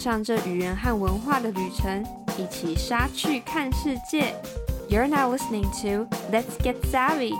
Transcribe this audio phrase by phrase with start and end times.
[0.00, 2.02] 上这语言和文化的旅程，
[2.38, 4.34] 一起杀去看世界。
[4.88, 7.34] You're now listening to Let's Get Savvy.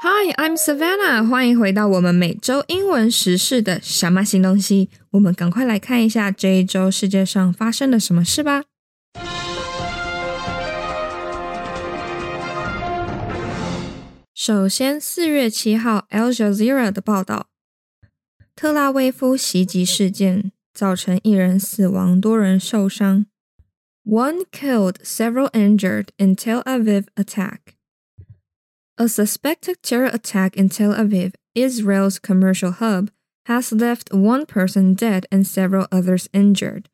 [0.00, 1.28] Hi, I'm Savannah.
[1.28, 4.88] 欢迎回到我们每周英文时事的什么新东西。
[5.10, 8.62] 我们赶快来看一下这一周世界上发生了什么事吧。
[14.34, 17.48] 首先，四月七号，Al Jazeera 的报道。
[18.57, 23.25] 特拉维夫袭击事件造成一人死亡，多人受伤。
[24.05, 27.75] One killed, several injured in Tel Aviv attack.
[28.95, 33.09] A suspected terror attack in Tel Aviv, Israel's commercial hub,
[33.47, 36.89] has left one person dead and several others injured.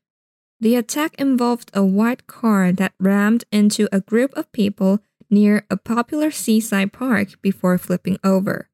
[0.59, 5.77] The attack involved a white car that rammed into a group of people near a
[5.77, 8.69] popular seaside park before flipping over.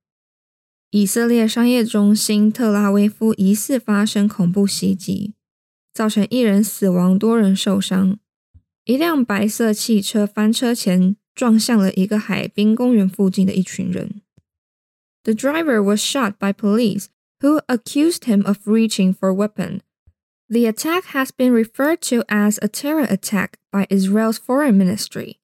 [0.92, 5.34] 以色列商业中心特拉维夫疑似发生恐怖袭击，
[5.94, 8.18] 造成一人死亡，多人受伤。
[8.86, 14.22] 一辆白色汽车翻车前撞向了一个海滨公园附近的一群人。
[15.24, 17.08] The driver was shot by police,
[17.42, 19.82] who accused him of reaching for a weapon.
[20.48, 25.40] The attack has been referred to as a terror attack by Israel's foreign ministry,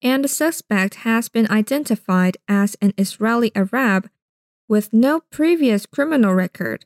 [0.00, 4.08] and the suspect has been identified as an Israeli Arab
[4.68, 6.84] with no previous criminal record.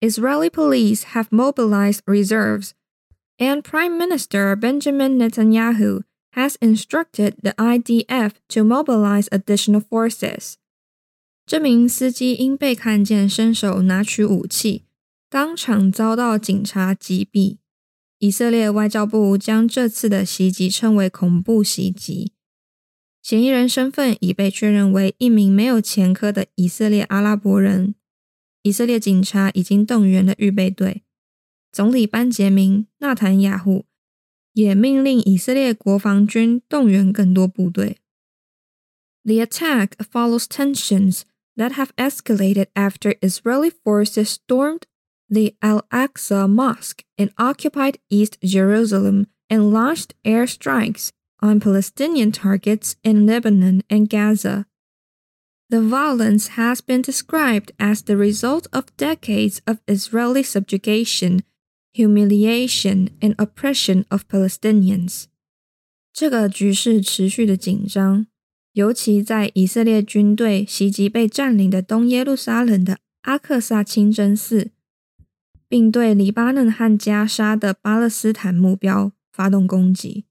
[0.00, 2.74] Israeli police have mobilized reserves,
[3.38, 10.54] and Prime Minister Benjamin Netanyahu has instructed the IDF to mobilize additional forces.
[11.46, 14.84] 这名司机因被看见伸手拿取武器，
[15.28, 17.56] 当场遭到警察击毙。
[18.18, 22.31] 以色列外交部将这次的袭击称为恐怖袭击。
[23.22, 27.94] 嫌疑人身份已被确认为一名没有前科的以色列阿拉伯人。
[28.62, 31.02] 以色列警察已经动员了预备队。
[31.70, 33.84] 总理班杰明·纳坦雅胡
[34.54, 37.98] 也命令以色列国防军动员更多部队。
[39.24, 41.22] The attack follows tensions
[41.56, 44.84] that have escalated after Israeli forces stormed
[45.28, 51.10] the Al-Aqsa Mosque in occupied East Jerusalem and launched airstrikes
[51.42, 54.66] on Palestinian targets in Lebanon and Gaza.
[55.70, 61.42] The violence has been described as the result of decades of Israeli subjugation,
[61.92, 65.26] humiliation, and oppression of Palestinians.
[66.12, 68.26] 这个局势持续的紧张，
[68.72, 74.70] 尤其在以色列军队袭击被占领的东耶路撒冷的阿克萨清真寺，
[75.68, 80.24] 并对黎巴嫩和加沙的巴勒斯坦目标发动攻击。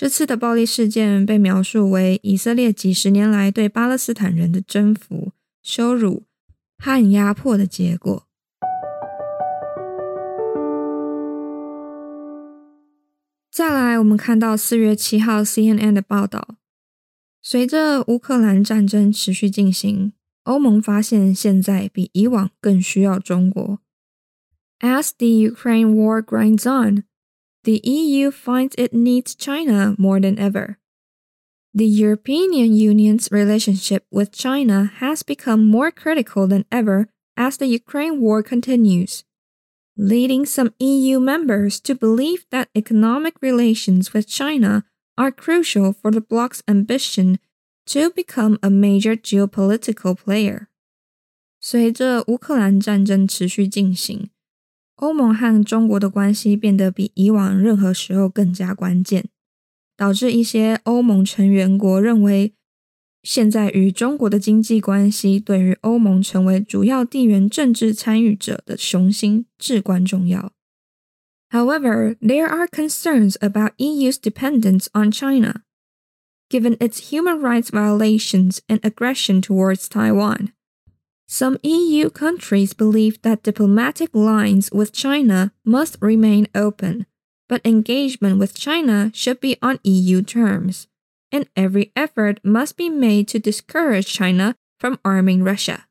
[0.00, 6.22] 这次的暴力事件被描述为以色列几十年来对巴勒斯坦人的征服、羞辱
[6.78, 8.26] 和压迫的结果。
[13.52, 16.56] 再来，我们看到四月七号 CNN 的报道，
[17.42, 23.80] 随着乌克兰战争持续进行，欧盟发现现在比以往更需要中国。
[24.78, 27.04] As the Ukraine war grinds on.
[27.69, 30.77] the EU finds it needs China more than ever.
[31.73, 38.21] The European Union's relationship with China has become more critical than ever as the Ukraine
[38.21, 39.25] war continues,
[39.97, 44.85] leading some EU members to believe that economic relations with China
[45.17, 47.39] are crucial for the bloc's ambition
[47.87, 50.67] to become a major geopolitical player.
[51.59, 54.29] 随着乌克兰战争持续进行，
[54.99, 59.25] 欧盟和中国的关系变得比以往任何时候更加关键，
[59.97, 62.53] 导致一些欧盟成员国认为，
[63.21, 70.51] 现在与中国的经济关系对于欧盟成为主要地缘政治参与者的雄心至关重要。
[71.49, 75.61] However, there are concerns about EU's dependence on China,
[76.49, 80.49] given its human rights violations and aggression towards Taiwan.
[81.29, 87.05] Some EU countries believe that diplomatic lines with China must remain open,
[87.47, 90.85] but engagement with China should be on EU terms,
[91.31, 95.85] and every effort must be made to discourage China from arming Russia.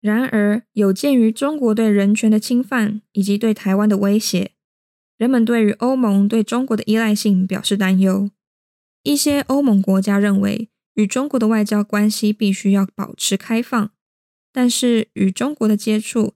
[0.00, 4.52] 然而，有鉴于中国对人权的侵犯以及对台湾的威胁，
[5.18, 8.30] 人们对于欧盟对中国的依赖性表示担忧。
[9.02, 13.90] 一些欧盟国家认为，与中国的外交关系必须要保持开放。
[14.53, 16.33] 但是与中国的接触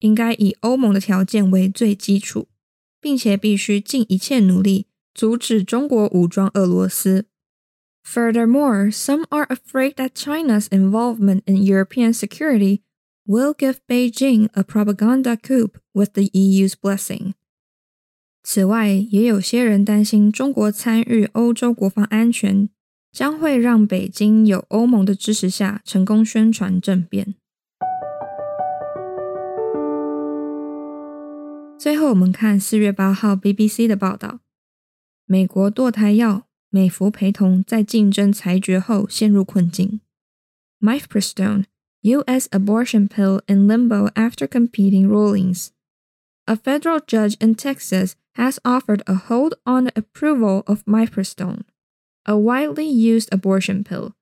[0.00, 2.48] 应该以欧盟的条件为最基础，
[3.00, 7.26] 并且必须尽一切努力阻止中国武装俄罗斯。
[8.04, 12.80] Furthermore, some are afraid that China's involvement in European security
[13.26, 17.34] will give Beijing a propaganda coup with the EU's blessing.
[18.42, 22.70] 此外，也有些人担心中国参与欧洲国防安全
[23.12, 27.34] 将会让北京有欧盟的支持下成功宣传政变。
[31.77, 34.39] 最后，我们看四月八号 BBC 的报道：
[35.25, 39.99] 美国堕胎药美孚陪同在竞争裁决后陷入困境。
[40.79, 41.65] Mifepristone,
[42.01, 42.47] U.S.
[42.51, 45.69] abortion pill in limbo after competing rulings.
[46.45, 51.61] A federal judge in Texas has offered a hold on the approval of mifepristone,
[52.25, 54.13] a widely used abortion pill,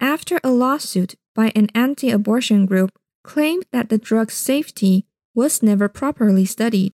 [0.00, 2.92] after a lawsuit by an anti-abortion group
[3.22, 5.04] claimed that the drug's safety
[5.38, 6.92] was never properly studied.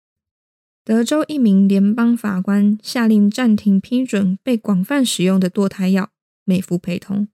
[0.84, 6.10] 德州一名联邦法官下令暂停批准被广泛使用的堕胎药
[6.46, 7.28] 美孚陪同，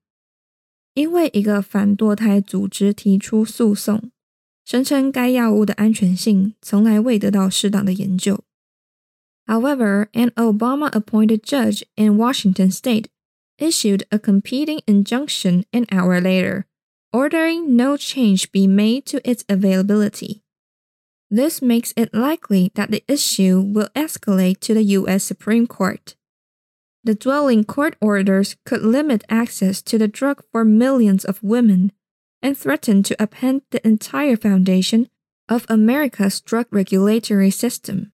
[0.94, 4.12] 因为一个反堕胎组织提出诉讼，
[4.66, 8.44] 声称该药物的安全性从来未得到适当的研究。
[9.46, 13.06] However, an Obama appointed judge in Washington state
[13.58, 16.66] issued a competing injunction an hour later,
[17.12, 20.42] ordering no change be made to its availability.
[21.30, 25.24] This makes it likely that the issue will escalate to the U.S.
[25.24, 26.16] Supreme Court.
[27.04, 31.92] The dwelling court orders could limit access to the drug for millions of women
[32.42, 35.08] and threaten to upend the entire foundation
[35.48, 38.12] of America's drug regulatory system.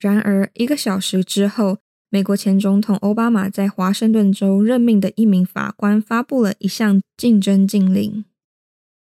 [0.00, 1.78] 然而，一个小时之后，
[2.08, 8.24] 美国前总统奥巴马在华盛顿州任命的一名法官发布了一项竞争禁令，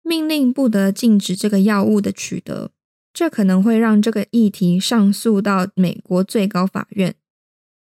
[0.02, 2.72] 命令不得禁止这个药物的取得。
[3.13, 7.15] 这可能会让这个议题上诉到美国最高法院。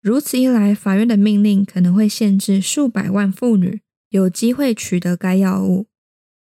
[0.01, 5.87] 如此一来，法院的命令可能会限制数百万妇女有机会取得该药物，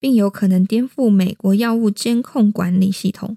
[0.00, 3.36] 并有可能颠覆美国药物监控管理系统。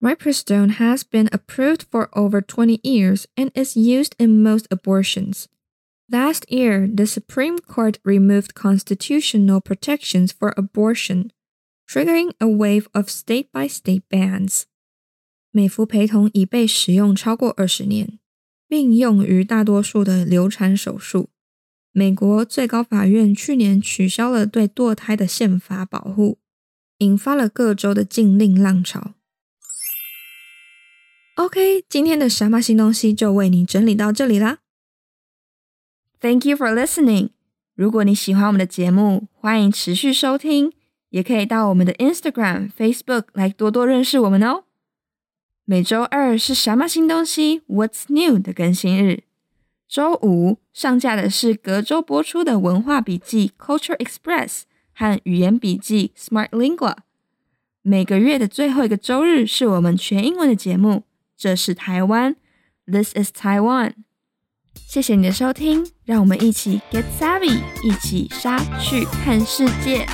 [0.00, 5.46] Mifepristone has been approved for over 20 years and is used in most abortions.
[6.08, 11.30] Last year, the Supreme Court removed constitutional protections for abortion
[11.88, 14.62] triggering a wave of state by state bans.
[15.50, 18.18] 美孚陪同已被使用超过二十年，
[18.68, 21.30] 并用于大多数的流产手术。
[21.92, 26.38] 美国最高法院去年取消了对堕胎的宪法保护，
[26.98, 29.14] 引发了各州的禁令浪潮。
[31.36, 34.58] OK，今天的什么新东西就为你整理到这里啦。
[36.20, 37.30] Thank you for listening。
[37.74, 40.72] 如果你喜欢我们的节目，欢迎持续收听，
[41.16, 44.64] 也可以到我们的 Instagram、Facebook 来多多认识我们哦。
[45.64, 49.22] 每周二是什么新东西 What's New 的更新日，
[49.88, 56.96] 周五上架的是隔周播出的文化笔记 Culture Express 和语言笔记 Smart Lingua。
[57.80, 61.04] 每个月的最后一个周日是我们全英文的节目。
[61.34, 62.36] 这是台湾
[62.86, 63.94] ，This is Taiwan。
[64.74, 70.06] 谢谢你的收听，让我们一起 get savvy，一起杀去看世界。